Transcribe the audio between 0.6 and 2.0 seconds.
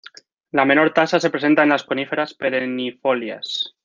menor tasa se presenta en las